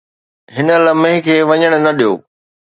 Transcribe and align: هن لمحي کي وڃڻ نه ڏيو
هن 0.55 0.67
لمحي 0.85 1.17
کي 1.25 1.35
وڃڻ 1.49 1.71
نه 1.83 1.91
ڏيو 1.97 2.11